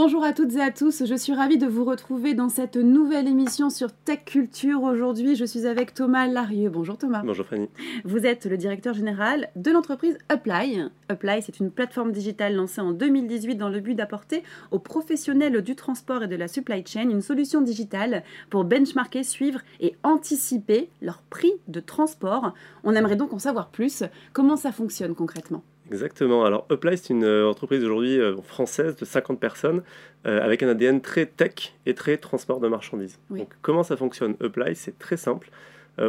Bonjour 0.00 0.22
à 0.22 0.32
toutes 0.32 0.54
et 0.54 0.60
à 0.60 0.70
tous, 0.70 1.04
je 1.04 1.14
suis 1.16 1.34
ravie 1.34 1.58
de 1.58 1.66
vous 1.66 1.84
retrouver 1.84 2.32
dans 2.32 2.48
cette 2.48 2.76
nouvelle 2.76 3.26
émission 3.26 3.68
sur 3.68 3.90
Tech 3.92 4.20
Culture. 4.24 4.84
Aujourd'hui, 4.84 5.34
je 5.34 5.44
suis 5.44 5.66
avec 5.66 5.92
Thomas 5.92 6.28
Larieux. 6.28 6.70
Bonjour 6.70 6.96
Thomas. 6.96 7.22
Bonjour 7.24 7.44
Fanny. 7.44 7.68
Vous 8.04 8.24
êtes 8.24 8.46
le 8.46 8.56
directeur 8.56 8.94
général 8.94 9.48
de 9.56 9.72
l'entreprise 9.72 10.16
Apply. 10.28 10.84
Apply, 11.08 11.42
c'est 11.42 11.58
une 11.58 11.72
plateforme 11.72 12.12
digitale 12.12 12.54
lancée 12.54 12.80
en 12.80 12.92
2018 12.92 13.56
dans 13.56 13.70
le 13.70 13.80
but 13.80 13.96
d'apporter 13.96 14.44
aux 14.70 14.78
professionnels 14.78 15.62
du 15.62 15.74
transport 15.74 16.22
et 16.22 16.28
de 16.28 16.36
la 16.36 16.46
supply 16.46 16.84
chain 16.86 17.10
une 17.10 17.20
solution 17.20 17.60
digitale 17.60 18.22
pour 18.50 18.62
benchmarker, 18.62 19.24
suivre 19.24 19.62
et 19.80 19.96
anticiper 20.04 20.90
leur 21.02 21.22
prix 21.22 21.54
de 21.66 21.80
transport. 21.80 22.54
On 22.84 22.94
aimerait 22.94 23.16
donc 23.16 23.32
en 23.32 23.40
savoir 23.40 23.70
plus. 23.70 24.04
Comment 24.32 24.56
ça 24.56 24.70
fonctionne 24.70 25.16
concrètement? 25.16 25.64
Exactement. 25.90 26.44
Alors, 26.44 26.66
Apply, 26.70 26.98
c'est 26.98 27.10
une 27.10 27.24
euh, 27.24 27.48
entreprise 27.48 27.82
aujourd'hui 27.82 28.20
euh, 28.20 28.36
française 28.42 28.96
de 28.96 29.04
50 29.04 29.40
personnes 29.40 29.82
euh, 30.26 30.44
avec 30.44 30.62
un 30.62 30.68
ADN 30.68 31.00
très 31.00 31.26
tech 31.26 31.74
et 31.86 31.94
très 31.94 32.16
transport 32.16 32.60
de 32.60 32.68
marchandises. 32.68 33.18
Donc, 33.30 33.48
comment 33.62 33.82
ça 33.82 33.96
fonctionne 33.96 34.36
Apply 34.40 34.74
C'est 34.74 34.98
très 34.98 35.16
simple. 35.16 35.50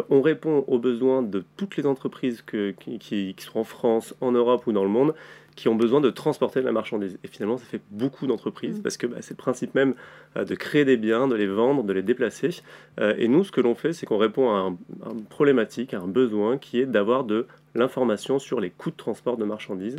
on 0.09 0.21
répond 0.21 0.65
aux 0.67 0.77
besoins 0.77 1.23
de 1.23 1.43
toutes 1.57 1.75
les 1.77 1.85
entreprises 1.85 2.43
qui, 2.43 2.99
qui, 2.99 3.35
sont 3.39 3.59
en 3.59 3.63
France, 3.63 4.13
en 4.21 4.31
Europe 4.31 4.67
ou 4.67 4.71
dans 4.71 4.83
le 4.83 4.89
monde 4.89 5.15
qui 5.59 5.67
ont 5.67 5.75
besoin 5.75 5.99
de 5.99 6.09
transporter 6.09 6.61
de 6.61 6.65
la 6.65 6.71
marchandise. 6.71 7.19
Et 7.21 7.27
finalement, 7.27 7.57
ça 7.57 7.65
fait 7.65 7.81
beaucoup 7.91 8.27
d'entreprises 8.27 8.79
mm. 8.79 8.81
parce 8.81 8.95
que 8.95 9.07
bah, 9.07 9.17
c'est 9.19 9.31
le 9.31 9.37
principe 9.37 9.75
même 9.75 9.93
euh, 10.37 10.45
de 10.45 10.55
créer 10.55 10.85
des 10.85 10.95
biens, 10.95 11.27
de 11.27 11.35
les 11.35 11.47
vendre, 11.47 11.83
de 11.83 11.91
les 11.91 12.01
déplacer. 12.01 12.61
Euh, 13.01 13.13
et 13.17 13.27
nous, 13.27 13.43
ce 13.43 13.51
que 13.51 13.59
l'on 13.59 13.75
fait, 13.75 13.91
c'est 13.91 14.05
qu'on 14.05 14.17
répond 14.17 14.51
à, 14.51 14.59
un, 14.59 14.77
une 15.11 15.25
problématique, 15.25 15.93
à 15.93 15.99
un 15.99 16.07
besoin 16.07 16.57
qui 16.57 16.79
est 16.79 16.85
d'avoir 16.85 17.25
de 17.25 17.45
l'information 17.75 18.39
sur 18.39 18.61
les 18.61 18.69
coûts 18.69 18.89
de 18.89 18.95
transport 18.95 19.35
de 19.35 19.43
marchandises. 19.43 19.97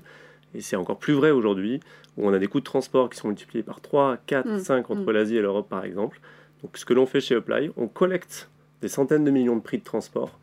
Et 0.55 0.63
c'est 0.63 0.77
encore 0.77 0.99
plus 0.99 1.13
vrai 1.13 1.31
aujourd'hui, 1.31 1.81
où 2.17 2.27
on 2.27 2.33
a 2.33 2.39
des 2.39 2.47
coûts 2.47 2.61
de 2.61 2.65
transport 2.65 3.11
qui 3.11 3.19
sont 3.19 3.29
multipliés 3.29 3.63
par 3.63 3.83
3, 3.83 4.17
4, 4.27 4.61
5 4.61 4.91
entre 4.91 5.03
mm. 5.03 5.11
l'Asie 5.11 5.37
et 5.37 5.43
l'Europe, 5.43 5.69
par 5.69 5.85
exemple. 5.85 6.21
Donc, 6.63 6.79
ce 6.79 6.87
que 6.87 6.95
l'on 6.95 7.05
fait 7.05 7.21
chez 7.21 7.35
Apply, 7.35 7.71
on 7.77 7.87
collecte 7.87 8.49
des 8.81 8.89
centaines 8.89 9.25
de 9.25 9.31
millions 9.31 9.57
de 9.57 9.63
prix 9.63 9.77
de 9.77 9.85
transport 9.85 10.39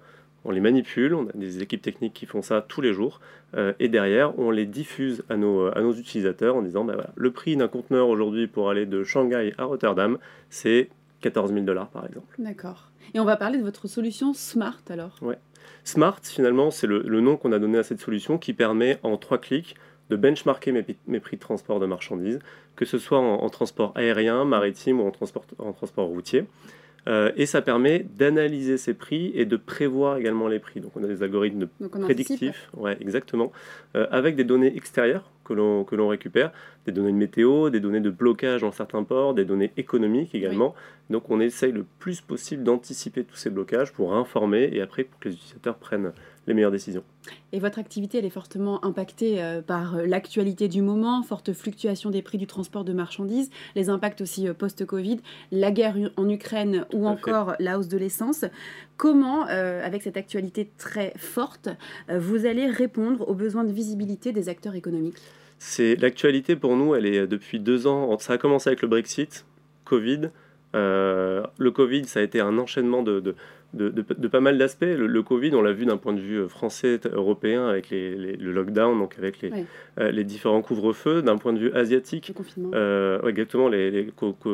on 0.45 0.51
les 0.51 0.61
manipule, 0.61 1.13
on 1.13 1.27
a 1.27 1.31
des 1.35 1.61
équipes 1.61 1.81
techniques 1.81 2.13
qui 2.13 2.25
font 2.25 2.41
ça 2.41 2.65
tous 2.67 2.81
les 2.81 2.93
jours, 2.93 3.19
euh, 3.55 3.73
et 3.79 3.89
derrière, 3.89 4.37
on 4.39 4.51
les 4.51 4.65
diffuse 4.65 5.23
à 5.29 5.37
nos, 5.37 5.67
à 5.67 5.81
nos 5.81 5.93
utilisateurs 5.93 6.55
en 6.55 6.61
disant, 6.61 6.83
bah 6.83 6.93
voilà, 6.93 7.11
le 7.15 7.31
prix 7.31 7.55
d'un 7.55 7.67
conteneur 7.67 8.09
aujourd'hui 8.09 8.47
pour 8.47 8.69
aller 8.69 8.85
de 8.85 9.03
Shanghai 9.03 9.53
à 9.57 9.65
Rotterdam, 9.65 10.17
c'est 10.49 10.89
14 11.21 11.53
000 11.53 11.65
dollars 11.65 11.89
par 11.89 12.05
exemple. 12.05 12.35
D'accord. 12.39 12.91
Et 13.13 13.19
on 13.19 13.25
va 13.25 13.37
parler 13.37 13.57
de 13.57 13.63
votre 13.63 13.87
solution 13.87 14.33
Smart 14.33 14.81
alors? 14.89 15.15
Ouais. 15.21 15.37
Smart, 15.83 16.19
finalement, 16.21 16.71
c'est 16.71 16.87
le, 16.87 17.01
nom 17.21 17.37
qu'on 17.37 17.51
a 17.51 17.59
donné 17.59 17.77
à 17.77 17.83
cette 17.83 18.01
solution 18.01 18.37
qui 18.37 18.53
permet 18.53 18.99
en 19.03 19.17
trois 19.17 19.37
clics 19.37 19.75
de 20.09 20.15
benchmarker 20.15 20.71
mes, 20.71 21.19
prix 21.19 21.37
de 21.37 21.41
transport 21.41 21.79
de 21.79 21.85
marchandises, 21.85 22.39
que 22.75 22.85
ce 22.85 22.97
soit 22.97 23.19
en, 23.19 23.49
transport 23.49 23.91
aérien, 23.95 24.45
maritime 24.45 25.01
ou 25.01 25.07
en 25.07 25.11
transport, 25.11 25.45
en 25.59 25.73
transport 25.73 26.07
routier. 26.07 26.45
Euh, 27.07 27.31
et 27.37 27.45
ça 27.45 27.61
permet 27.61 28.05
d'analyser 28.17 28.77
ces 28.77 28.93
prix 28.93 29.31
et 29.33 29.45
de 29.45 29.55
prévoir 29.55 30.17
également 30.17 30.47
les 30.47 30.59
prix. 30.59 30.81
Donc 30.81 30.91
on 30.95 31.03
a 31.03 31.07
des 31.07 31.23
algorithmes 31.23 31.67
prédictifs, 32.01 32.69
ouais, 32.75 32.97
exactement, 32.99 33.51
euh, 33.95 34.07
avec 34.11 34.35
des 34.35 34.43
données 34.43 34.75
extérieures 34.75 35.31
que 35.45 35.53
l'on 35.53 36.07
récupère, 36.09 36.51
des 36.85 36.91
données 36.91 37.13
de 37.13 37.17
météo, 37.17 37.69
des 37.69 37.79
données 37.79 38.01
de 38.01 38.09
blocage 38.09 38.61
dans 38.61 38.73
certains 38.73 39.03
ports, 39.03 39.33
des 39.33 39.45
données 39.45 39.71
économiques 39.77 40.35
également. 40.35 40.75
Donc 41.09 41.29
on 41.29 41.39
essaye 41.39 41.71
le 41.71 41.85
plus 41.99 42.19
possible 42.19 42.63
d'anticiper 42.63 43.23
tous 43.23 43.37
ces 43.37 43.49
blocages 43.49 43.93
pour 43.93 44.13
informer 44.13 44.69
et 44.73 44.81
après 44.81 45.05
pour 45.05 45.17
que 45.21 45.29
les 45.29 45.35
utilisateurs 45.35 45.77
prennent 45.77 46.11
les 46.47 46.53
meilleures 46.53 46.71
décisions. 46.71 47.03
Et 47.51 47.59
votre 47.59 47.77
activité, 47.77 48.17
elle 48.17 48.25
est 48.25 48.29
fortement 48.29 48.83
impactée 48.83 49.41
euh, 49.41 49.61
par 49.61 49.97
euh, 49.97 50.05
l'actualité 50.05 50.67
du 50.67 50.81
moment, 50.81 51.21
forte 51.23 51.53
fluctuation 51.53 52.09
des 52.09 52.21
prix 52.21 52.37
du 52.37 52.47
transport 52.47 52.85
de 52.85 52.93
marchandises, 52.93 53.49
les 53.75 53.89
impacts 53.89 54.21
aussi 54.21 54.47
euh, 54.47 54.53
post-Covid, 54.53 55.19
la 55.51 55.71
guerre 55.71 55.95
en 56.15 56.29
Ukraine 56.29 56.85
ou 56.93 57.07
encore 57.07 57.55
la 57.59 57.77
hausse 57.77 57.89
de 57.89 57.97
l'essence. 57.97 58.45
Comment, 58.95 59.43
avec 59.43 60.01
cette 60.01 60.17
actualité 60.17 60.71
très 60.77 61.13
forte, 61.17 61.69
vous 62.09 62.47
allez 62.47 62.65
répondre 62.65 63.29
aux 63.29 63.35
besoins 63.35 63.63
de 63.63 63.71
visibilité 63.71 64.31
des 64.31 64.49
acteurs 64.49 64.73
économiques? 64.73 65.17
C'est 65.59 65.95
l'actualité 65.97 66.55
pour 66.55 66.75
nous, 66.75 66.95
elle 66.95 67.05
est 67.05 67.27
depuis 67.27 67.59
deux 67.59 67.85
ans. 67.85 68.17
Ça 68.17 68.33
a 68.33 68.37
commencé 68.37 68.69
avec 68.69 68.81
le 68.81 68.87
Brexit, 68.87 69.45
Covid. 69.85 70.29
Le 70.73 71.69
Covid, 71.69 72.05
ça 72.05 72.19
a 72.19 72.23
été 72.23 72.39
un 72.39 72.57
enchaînement 72.57 73.03
de 73.03 73.35
de, 73.73 74.27
pas 74.27 74.39
mal 74.39 74.57
d'aspects. 74.57 74.85
Le, 74.85 75.23
Covid, 75.23 75.53
on 75.55 75.61
l'a 75.61 75.71
vu 75.71 75.85
d'un 75.85 75.97
point 75.97 76.13
de 76.13 76.19
vue 76.19 76.37
euh, 76.37 76.47
français, 76.47 76.99
européen, 77.11 77.67
avec 77.67 77.89
le 77.91 78.51
lockdown, 78.51 78.97
donc 78.97 79.15
avec 79.17 79.41
les, 79.41 79.51
euh, 79.99 80.11
les 80.11 80.23
différents 80.23 80.61
couvre-feux. 80.61 81.21
D'un 81.21 81.37
point 81.37 81.53
de 81.53 81.59
vue 81.59 81.73
asiatique, 81.73 82.33
euh, 82.73 83.21
exactement, 83.27 83.67
les, 83.69 84.09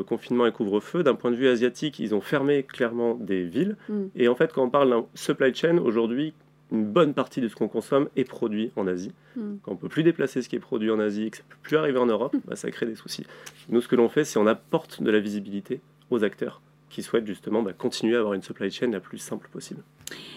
confinements 0.08 0.46
et 0.46 0.52
couvre-feu. 0.52 1.04
D'un 1.04 1.16
point 1.16 1.32
de 1.32 1.36
vue 1.36 1.48
asiatique, 1.48 2.00
ils 2.00 2.16
ont 2.16 2.22
fermé 2.22 2.64
clairement 2.64 3.16
des 3.16 3.44
villes. 3.44 3.78
Mm. 3.90 4.04
Et 4.16 4.28
en 4.28 4.36
fait, 4.36 4.52
quand 4.54 4.64
on 4.64 4.70
parle 4.70 4.90
d'un 4.90 5.06
supply 5.14 5.54
chain, 5.54 5.78
aujourd'hui, 5.78 6.34
une 6.72 6.86
bonne 6.86 7.14
partie 7.14 7.40
de 7.40 7.48
ce 7.48 7.56
qu'on 7.56 7.68
consomme 7.68 8.10
est 8.16 8.24
produit 8.24 8.72
en 8.76 8.88
Asie. 8.88 9.12
Mm. 9.36 9.42
Quand 9.62 9.72
on 9.72 9.76
ne 9.76 9.80
peut 9.80 9.90
plus 9.90 10.04
déplacer 10.04 10.42
ce 10.42 10.50
qui 10.50 10.56
est 10.56 10.60
produit 10.60 10.90
en 10.90 11.00
Asie 11.00 11.30
que 11.30 11.38
ça 11.38 11.44
ne 11.48 11.52
peut 11.52 11.60
plus 11.62 11.78
arriver 11.78 12.00
en 12.00 12.08
Europe, 12.08 12.34
mm. 12.34 12.42
bah, 12.48 12.56
ça 12.56 12.72
crée 12.72 12.88
des 12.88 12.96
soucis. 12.96 13.26
Nous, 13.70 13.82
ce 13.82 13.88
que 13.88 13.96
l'on 13.96 14.10
fait, 14.10 14.24
c'est 14.24 14.40
on 14.40 14.48
apporte 14.48 15.04
de 15.04 15.12
la 15.12 15.20
visibilité 15.20 15.82
aux 16.14 16.24
acteurs 16.24 16.62
qui 16.90 17.04
souhaitent 17.04 17.28
justement 17.28 17.62
bah, 17.62 17.74
continuer 17.74 18.16
à 18.16 18.20
avoir 18.20 18.34
une 18.34 18.44
supply 18.44 18.72
chain 18.72 18.92
la 18.92 19.00
plus 19.00 19.18
simple 19.18 19.50
possible. 19.50 19.82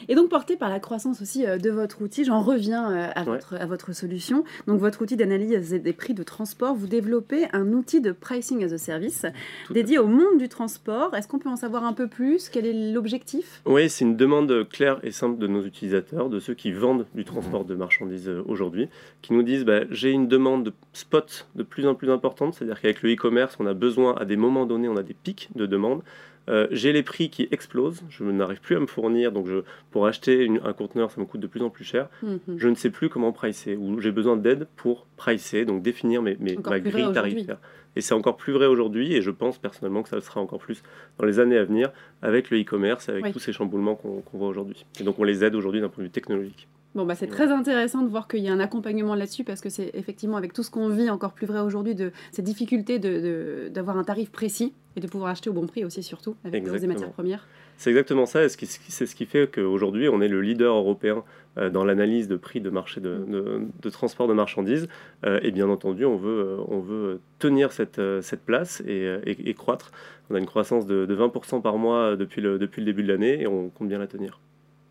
Et 0.09 0.15
donc 0.15 0.29
porté 0.29 0.57
par 0.57 0.69
la 0.69 0.79
croissance 0.81 1.21
aussi 1.21 1.47
euh, 1.47 1.59
de 1.59 1.71
votre 1.71 2.01
outil, 2.03 2.25
j'en 2.25 2.41
reviens 2.41 2.91
euh, 2.91 3.09
à, 3.15 3.25
votre, 3.25 3.55
à 3.55 3.67
votre 3.67 3.93
solution. 3.93 4.45
Donc 4.67 4.81
votre 4.81 5.03
outil 5.03 5.17
d'analyse 5.17 5.73
des 5.73 5.93
prix 5.93 6.15
de 6.15 6.23
transport, 6.23 6.75
vous 6.75 6.87
développez 6.87 7.47
un 7.53 7.73
outil 7.73 8.01
de 8.01 8.13
pricing 8.13 8.65
as 8.65 8.73
a 8.73 8.79
service 8.79 9.27
dédié 9.71 9.99
au 9.99 10.07
monde 10.07 10.39
du 10.39 10.49
transport. 10.49 11.15
Est-ce 11.15 11.29
qu'on 11.29 11.39
peut 11.39 11.49
en 11.49 11.57
savoir 11.57 11.85
un 11.85 11.93
peu 11.93 12.09
plus? 12.09 12.49
Quel 12.49 12.67
est 12.67 12.93
l'objectif? 12.93 13.63
Oui, 13.67 13.89
c'est 13.91 14.05
une 14.05 14.17
demande 14.17 14.69
claire 14.69 15.01
et 15.03 15.11
simple 15.11 15.39
de 15.39 15.47
nos 15.47 15.65
utilisateurs, 15.65 16.29
de 16.29 16.39
ceux 16.39 16.55
qui 16.55 16.73
vendent 16.73 17.07
du 17.15 17.25
transport 17.25 17.65
de 17.65 17.75
marchandises 17.75 18.29
euh, 18.29 18.43
aujourd'hui, 18.47 18.89
qui 19.23 19.33
nous 19.33 19.43
disent 19.43 19.65
bah, 19.65 19.81
j'ai 19.91 20.11
une 20.11 20.29
demande 20.29 20.65
de 20.65 20.73
spot 20.93 21.49
de 21.55 21.63
plus 21.63 21.87
en 21.87 21.95
plus 21.95 22.11
importante, 22.11 22.55
c'est-à-dire 22.55 22.81
qu'avec 22.81 23.03
le 23.03 23.13
e-commerce, 23.13 23.57
on 23.59 23.67
a 23.67 23.75
besoin 23.75 24.15
à 24.15 24.25
des 24.25 24.37
moments 24.37 24.67
donnés, 24.67 24.89
on 24.89 24.97
a 24.97 25.03
des 25.03 25.15
pics 25.15 25.49
de 25.55 25.67
demande. 25.67 26.03
Euh, 26.49 26.69
j'ai 26.71 26.93
les 26.93 27.03
prix 27.03 27.29
qui 27.29 27.49
explosent, 27.51 28.03
je 28.09 28.23
n'arrive 28.23 28.61
plus 28.61 28.77
à 28.77 28.81
me 28.81 28.87
fournir, 28.87 29.33
donc 29.33 29.49
je, 29.49 29.56
pour 29.91 30.07
acheter 30.07 30.49
un 30.65 30.73
conteneur, 30.73 31.11
ça 31.11 31.21
me 31.21 31.27
coûte 31.27 31.41
de 31.41 31.47
plus 31.47 31.63
en 31.63 31.71
plus 31.71 31.85
cher. 31.85 32.09
Mhm. 32.23 32.39
Je 32.57 32.69
ne 32.69 32.75
sais 32.75 32.91
plus 32.91 33.09
comment 33.09 33.33
pricer, 33.33 33.77
ou 33.77 34.01
j'ai 34.01 34.13
besoin 34.13 34.37
d'aide 34.37 34.67
pour 34.77 35.07
pricer, 35.17 35.65
donc 35.65 35.83
définir 35.83 36.23
mes, 36.23 36.37
mes 36.41 36.57
ma 36.57 36.81
grille 36.81 37.13
tarifaire. 37.13 37.59
Et 37.97 38.03
c'est 38.03 38.15
encore 38.15 38.37
plus 38.37 38.53
vrai 38.53 38.67
aujourd'hui, 38.67 39.15
et 39.15 39.23
je 39.23 39.31
pense 39.31 39.59
personnellement 39.59 40.03
que 40.03 40.11
ça 40.11 40.21
sera 40.21 40.41
encore 40.41 40.59
plus 40.59 40.83
dans 41.19 41.25
les 41.25 41.41
années 41.41 41.57
à 41.57 41.65
venir 41.65 41.91
avec 42.21 42.51
le 42.51 42.61
e-commerce, 42.61 43.09
avec 43.09 43.33
tous 43.33 43.39
ces 43.39 43.53
chamboulements 43.53 43.95
qu'on 43.95 44.23
voit 44.35 44.49
aujourd'hui. 44.49 44.85
Et 45.01 45.03
donc 45.03 45.19
on 45.19 45.25
les 45.25 45.45
aide 45.45 45.55
aujourd'hui 45.55 45.81
d'un 45.81 45.89
point 45.89 46.03
de 46.03 46.09
vue 46.09 46.13
technologique. 46.13 46.69
Bon, 46.97 47.05
bah, 47.05 47.15
c'est 47.15 47.27
très 47.27 47.53
intéressant 47.53 48.01
de 48.01 48.09
voir 48.09 48.27
qu'il 48.27 48.41
y 48.41 48.49
a 48.49 48.53
un 48.55 48.59
accompagnement 48.59 49.15
là-dessus 49.15 49.45
parce 49.45 49.61
que 49.61 49.69
c'est 49.69 49.91
effectivement 49.93 50.39
avec 50.39 50.55
tout 50.55 50.63
ce 50.63 50.71
qu'on 50.71 50.89
vit 50.89 51.11
encore 51.11 51.35
plus 51.35 51.47
vrai 51.47 51.61
aujourd'hui 51.61 51.95
de 51.95 52.11
cette 52.33 52.47
difficulté 52.47 52.99
d'avoir 52.99 53.97
de, 53.97 54.01
un 54.01 54.05
tarif 54.05 54.31
précis 54.31 54.73
et 54.97 55.01
de 55.01 55.07
pouvoir 55.07 55.31
acheter 55.31 55.51
au 55.51 55.53
bon 55.53 55.67
prix 55.67 55.85
aussi 55.85 56.03
surtout 56.03 56.37
avec 56.43 56.67
les 56.67 56.87
matières 56.87 57.13
premières. 57.13 57.47
C'est 57.77 57.91
exactement 57.91 58.25
ça 58.25 58.45
et 58.45 58.49
c'est 58.49 59.05
ce 59.05 59.15
qui 59.15 59.27
fait 59.27 59.47
qu'aujourd'hui 59.47 60.09
on 60.09 60.23
est 60.23 60.29
le 60.29 60.41
leader 60.41 60.75
européen 60.75 61.23
euh, 61.59 61.69
dans 61.69 61.85
l'analyse 61.85 62.29
de 62.29 62.37
prix 62.37 62.63
de 62.63 62.71
marché 62.71 63.03
de, 63.03 63.11
mm. 63.11 63.71
de, 63.83 63.91
transport 63.91 64.27
de 64.27 64.33
marchandises 64.33 64.89
euh, 65.27 65.39
et 65.43 65.51
bien 65.51 65.69
entendu 65.69 66.07
on 66.07 66.17
veut, 66.17 66.41
euh, 66.41 66.65
on 66.69 66.81
veut 66.81 67.21
tenir 67.39 67.73
cette, 67.73 68.01
cette 68.23 68.41
place 68.41 68.83
et, 68.87 69.21
et, 69.27 69.53
croître. 69.53 69.91
On 70.31 70.35
a 70.35 70.39
une 70.39 70.47
croissance 70.47 70.87
de, 70.87 71.07
20% 71.07 71.61
par 71.61 71.77
mois 71.77 72.17
depuis 72.17 72.41
le, 72.41 72.59
depuis 72.59 72.81
le 72.81 72.87
début 72.87 73.03
de 73.03 73.09
l'année 73.09 73.43
et 73.43 73.47
on 73.47 73.69
compte 73.69 73.89
bien 73.89 73.99
la 73.99 74.07
tenir. 74.07 74.41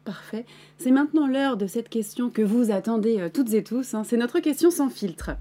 Parfait. 0.06 0.46
C'est 0.78 0.92
maintenant 0.92 1.28
l'heure 1.28 1.58
de 1.58 1.66
cette 1.66 1.90
question 1.90 2.30
que 2.30 2.44
vous 2.44 2.70
attendez 2.70 3.20
euh, 3.20 3.30
toutes 3.34 3.54
et 3.56 3.64
tous. 3.64 3.96
Hein. 3.96 4.04
C'est 4.04 4.18
notre 4.18 4.40
question 4.40 4.70
sans 4.70 4.90
filtre. 4.90 5.32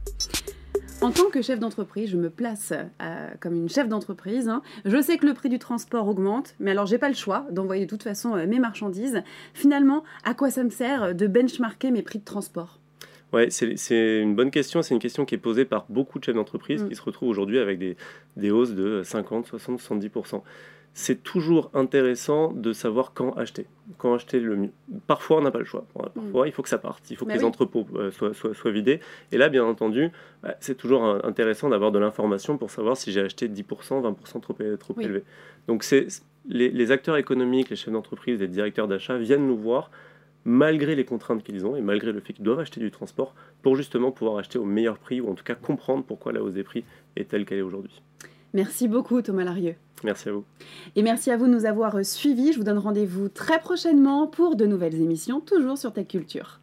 En 1.02 1.10
tant 1.10 1.28
que 1.28 1.42
chef 1.42 1.58
d'entreprise, 1.58 2.08
je 2.08 2.16
me 2.16 2.30
place 2.30 2.72
euh, 3.02 3.28
comme 3.40 3.56
une 3.56 3.68
chef 3.68 3.88
d'entreprise. 3.88 4.48
Hein. 4.48 4.62
Je 4.86 5.02
sais 5.02 5.18
que 5.18 5.26
le 5.26 5.34
prix 5.34 5.50
du 5.50 5.58
transport 5.58 6.08
augmente, 6.08 6.54
mais 6.60 6.70
alors 6.70 6.86
j'ai 6.86 6.96
pas 6.96 7.10
le 7.10 7.14
choix 7.14 7.46
d'envoyer 7.50 7.84
de 7.84 7.90
toute 7.90 8.02
façon 8.02 8.34
euh, 8.36 8.46
mes 8.46 8.58
marchandises. 8.58 9.22
Finalement, 9.52 10.02
à 10.24 10.32
quoi 10.32 10.50
ça 10.50 10.64
me 10.64 10.70
sert 10.70 11.14
de 11.14 11.26
benchmarker 11.26 11.90
mes 11.90 12.00
prix 12.00 12.20
de 12.20 12.24
transport? 12.24 12.80
Ouais, 13.34 13.48
c'est 13.50 14.18
une 14.18 14.34
bonne 14.34 14.50
question. 14.50 14.80
C'est 14.80 14.94
une 14.94 15.00
question 15.00 15.26
qui 15.26 15.34
est 15.34 15.38
posée 15.38 15.66
par 15.66 15.84
beaucoup 15.90 16.18
de 16.18 16.24
chefs 16.24 16.36
d'entreprise 16.36 16.84
mm. 16.84 16.88
qui 16.88 16.94
se 16.94 17.02
retrouvent 17.02 17.28
aujourd'hui 17.28 17.58
avec 17.58 17.78
des, 17.78 17.98
des, 18.38 18.50
hausses 18.50 18.72
de 18.72 19.02
50, 19.02 19.46
60, 19.46 19.80
70% 19.80 20.40
c'est 20.96 21.24
toujours 21.24 21.70
intéressant 21.74 22.52
de 22.52 22.72
savoir 22.72 23.12
quand 23.14 23.32
acheter. 23.32 23.66
Quand 23.98 24.14
acheter 24.14 24.38
le 24.38 24.54
mieux. 24.54 24.70
Parfois, 25.08 25.38
on 25.38 25.40
n'a 25.42 25.50
pas 25.50 25.58
le 25.58 25.64
choix. 25.64 25.84
Parfois, 25.92 26.44
mm. 26.44 26.48
il 26.48 26.52
faut 26.52 26.62
que 26.62 26.68
ça 26.68 26.78
parte. 26.78 27.10
Il 27.10 27.16
faut 27.16 27.24
que 27.24 27.30
bah 27.30 27.36
les 27.36 27.44
entrepôts 27.44 27.84
euh, 27.96 28.12
soient, 28.12 28.70
vidés. 28.70 29.00
Et 29.32 29.36
là, 29.36 29.48
bien 29.48 29.64
entendu, 29.64 30.10
bah, 30.44 30.54
c'est 30.60 30.76
toujours 30.76 31.04
intéressant 31.24 31.68
d'avoir 31.68 31.90
de 31.90 31.98
l'information 31.98 32.56
pour 32.58 32.70
savoir 32.70 32.96
si 32.96 33.10
j'ai 33.10 33.22
acheté 33.22 33.48
10%, 33.48 34.02
20% 34.02 34.40
trop, 34.40 34.54
trop 34.78 35.00
élevé. 35.00 35.24
Donc, 35.66 35.82
c'est 35.82 36.06
les, 36.48 36.70
les, 36.70 36.90
acteurs 36.92 37.16
économiques, 37.16 37.70
les 37.70 37.76
chefs 37.76 37.92
d'entreprise, 37.92 38.38
les 38.38 38.48
directeurs 38.48 38.86
d'achat 38.86 39.18
viennent 39.18 39.48
nous 39.48 39.58
voir 39.58 39.90
malgré 40.44 40.94
les 40.94 41.04
contraintes 41.04 41.42
qu'ils 41.42 41.66
ont 41.66 41.74
et 41.74 41.80
malgré 41.80 42.12
le 42.12 42.20
fait 42.20 42.34
qu'ils 42.34 42.44
doivent 42.44 42.60
acheter 42.60 42.78
du 42.78 42.90
transport, 42.90 43.34
pour 43.62 43.76
justement 43.76 44.12
pouvoir 44.12 44.38
acheter 44.38 44.58
au 44.58 44.64
meilleur 44.64 44.98
prix 44.98 45.20
ou 45.20 45.30
en 45.30 45.34
tout 45.34 45.44
cas 45.44 45.54
comprendre 45.54 46.04
pourquoi 46.04 46.32
la 46.32 46.42
hausse 46.42 46.52
des 46.52 46.64
prix 46.64 46.84
est 47.16 47.28
telle 47.28 47.44
qu'elle 47.46 47.58
est 47.58 47.62
aujourd'hui. 47.62 48.02
Merci 48.54 48.88
beaucoup 48.88 49.20
Thomas 49.20 49.44
Larieux. 49.44 49.74
Merci 50.04 50.28
à 50.28 50.32
vous. 50.32 50.44
Et 50.96 51.02
merci 51.02 51.30
à 51.30 51.36
vous 51.36 51.46
de 51.46 51.52
nous 51.52 51.66
avoir 51.66 52.04
suivis. 52.04 52.52
Je 52.52 52.58
vous 52.58 52.64
donne 52.64 52.78
rendez-vous 52.78 53.28
très 53.28 53.58
prochainement 53.58 54.26
pour 54.26 54.56
de 54.56 54.66
nouvelles 54.66 55.00
émissions, 55.00 55.40
toujours 55.40 55.76
sur 55.76 55.92
Tech 55.92 56.08
Culture. 56.08 56.60